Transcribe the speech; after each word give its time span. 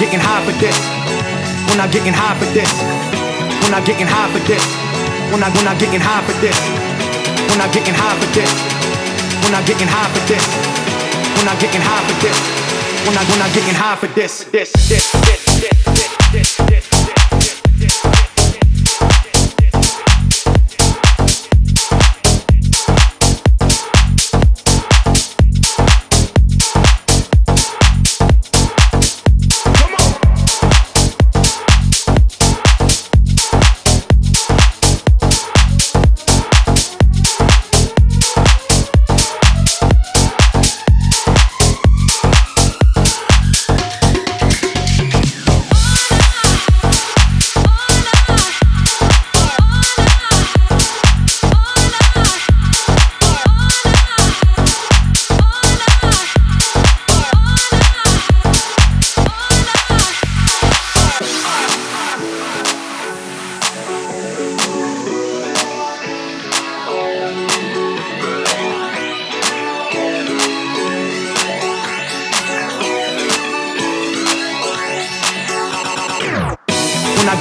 getting 0.00 0.18
high 0.18 0.40
for 0.48 0.56
this. 0.56 0.76
When 1.68 1.78
I 1.78 1.86
getting 1.92 2.16
high 2.16 2.32
for 2.40 2.48
this. 2.56 2.72
When 3.60 3.74
I 3.76 3.84
getting 3.84 4.08
high 4.08 4.32
for 4.32 4.40
this. 4.48 4.64
When 5.30 5.44
I 5.44 5.52
when 5.52 5.68
I 5.68 5.76
getting 5.76 6.00
high 6.00 6.24
for 6.24 6.32
this. 6.40 6.56
When 7.52 7.60
I 7.60 7.68
getting 7.68 7.92
high 7.92 8.16
for 8.16 8.30
this. 8.32 8.50
When 9.44 9.52
I 9.52 9.60
getting 9.68 9.86
high 9.92 10.08
for 10.08 10.24
this. 10.24 10.44
When 11.36 11.48
I 11.48 11.54
getting 11.60 11.84
high 11.84 12.02
for 12.08 12.16
this. 12.24 12.38
When 13.04 13.16
I 13.20 13.22
when 13.28 13.42
I 13.44 13.48
getting 13.52 13.76
high 13.76 13.96
for. 13.96 14.08
This 14.16 14.44
this 14.44 14.72
this 14.88 15.12
this 15.12 15.44
this 15.60 15.84
this. 15.84 16.19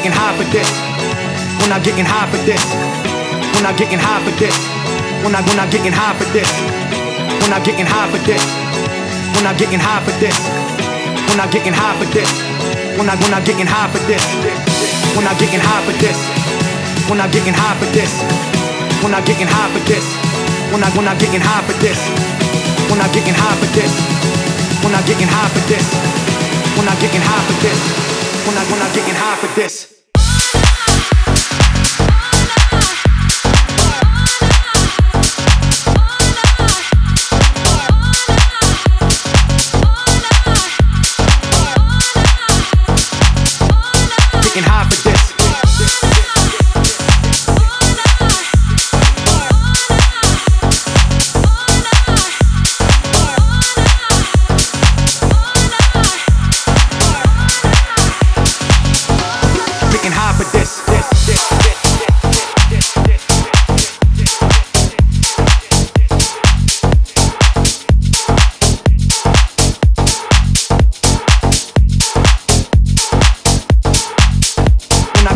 Getting 0.00 0.16
high 0.16 0.32
for 0.32 0.48
this. 0.48 0.70
When 1.60 1.68
I 1.68 1.78
getting 1.84 2.08
high 2.08 2.24
for 2.32 2.40
this. 2.48 2.64
When 3.52 3.68
I 3.68 3.72
getting 3.76 4.00
high 4.00 4.24
for 4.24 4.32
this. 4.40 4.56
When 5.20 5.36
I 5.36 5.44
when 5.44 5.60
I 5.60 5.68
getting 5.68 5.92
high 5.92 6.16
for 6.16 6.24
this. 6.32 6.48
When 7.44 7.52
I 7.52 7.60
getting 7.60 7.84
high 7.84 8.08
for 8.08 8.16
this. 8.24 8.40
When 9.36 9.44
I 9.44 9.52
getting 9.60 9.76
high 9.76 10.00
for 10.00 10.16
this. 10.16 10.40
When 11.28 11.36
I 11.36 11.44
getting 11.52 11.76
high 11.76 11.92
for 12.00 12.08
this. 12.16 12.32
When 12.96 13.12
I 13.12 13.14
when 13.20 13.34
I 13.36 13.44
getting 13.44 13.68
high 13.68 13.92
for 13.92 14.00
this. 14.08 14.24
When 15.12 15.28
I 15.28 15.36
getting 15.36 15.60
high 15.60 15.84
for 15.84 15.92
this. 15.92 16.16
When 17.04 17.20
I 17.20 17.28
getting 17.28 17.52
high 17.52 17.76
for 17.76 17.88
this. 17.92 18.12
When 19.04 19.12
I 19.12 19.20
getting 19.20 19.52
high 19.52 19.68
for 19.68 19.84
this. 19.84 20.06
When 20.72 20.80
I 20.80 20.88
when 20.96 21.08
I 21.08 21.14
getting 21.20 21.44
high 21.44 21.60
for 21.68 21.76
this. 21.76 22.00
When 22.88 23.00
I 23.04 23.08
getting 23.12 23.36
high 23.36 23.56
for 23.60 23.68
this. 23.76 23.92
When 24.80 24.96
I 24.96 25.00
getting 25.04 25.28
high 25.28 25.52
for 25.52 25.60
this. 25.68 25.84
When 26.80 26.88
I 26.88 26.96
getting 26.96 27.20
high 27.20 27.44
for 27.44 27.56
this 27.60 28.00
when 28.46 28.56
I 28.56 28.64
when 28.72 28.80
I 28.80 28.88
getting 28.94 29.14
high 29.14 29.36
for 29.36 29.60
this. 29.60 29.99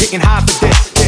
getting 0.00 0.20
high 0.20 0.40
for 0.40 0.66
this. 0.66 0.99